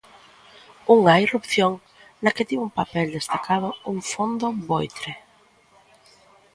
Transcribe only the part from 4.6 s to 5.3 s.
voitre.